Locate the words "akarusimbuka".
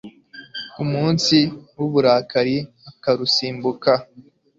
2.89-3.91